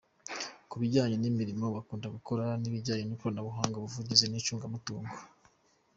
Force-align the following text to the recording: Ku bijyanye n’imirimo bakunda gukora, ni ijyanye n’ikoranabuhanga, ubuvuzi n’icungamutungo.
Ku 0.69 0.75
bijyanye 0.81 1.15
n’imirimo 1.19 1.65
bakunda 1.75 2.07
gukora, 2.15 2.43
ni 2.61 2.69
ijyanye 2.79 3.03
n’ikoranabuhanga, 3.05 3.75
ubuvuzi 3.77 4.25
n’icungamutungo. 4.27 5.13